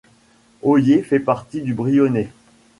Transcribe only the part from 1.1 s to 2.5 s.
partie du Brionnais.